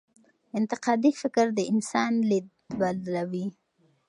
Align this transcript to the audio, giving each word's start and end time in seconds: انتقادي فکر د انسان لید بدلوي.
انتقادي 0.59 1.11
فکر 1.21 1.45
د 1.57 1.59
انسان 1.73 2.11
لید 2.29 2.45
بدلوي. 2.79 3.45